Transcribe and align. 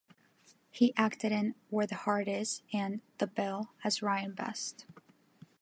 He 0.71 0.95
acted 0.97 1.31
in 1.31 1.53
"Where 1.69 1.85
the 1.85 1.93
Heart 1.93 2.27
Is" 2.27 2.63
and 2.73 3.01
"The 3.19 3.27
Bill", 3.27 3.69
as 3.83 4.01
Ryan 4.01 4.31
Best. 4.33 4.87